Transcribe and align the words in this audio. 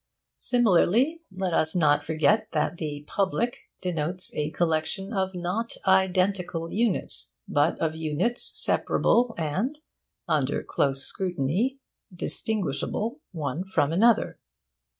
Similarly, 0.39 1.21
let 1.31 1.53
us 1.53 1.75
not 1.75 2.03
forget 2.03 2.47
that 2.53 2.79
'public' 3.05 3.69
denotes 3.83 4.33
a 4.35 4.49
collection 4.49 5.09
not 5.11 5.73
of 5.77 5.83
identical 5.85 6.71
units, 6.71 7.35
but 7.47 7.79
of 7.79 7.95
units 7.95 8.59
separable 8.59 9.35
and 9.37 9.77
(under 10.27 10.63
close 10.63 11.05
scrutiny) 11.05 11.77
distinguishable 12.11 13.19
one 13.31 13.63
from 13.63 13.93
another. 13.93 14.39